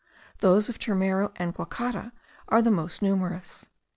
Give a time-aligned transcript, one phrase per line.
[0.39, 2.11] Those of Turmero and Guacara
[2.47, 3.69] are the most numerous.